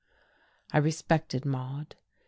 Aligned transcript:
I 0.73 0.79
respected 0.79 1.45
Maude. 1.45 1.95